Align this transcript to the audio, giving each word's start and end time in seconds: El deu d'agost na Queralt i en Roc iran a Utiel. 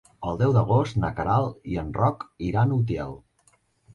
El 0.29 0.37
deu 0.37 0.53
d'agost 0.53 0.97
na 1.03 1.11
Queralt 1.19 1.69
i 1.73 1.77
en 1.83 1.91
Roc 1.99 2.25
iran 2.47 2.73
a 2.73 2.79
Utiel. 2.85 3.13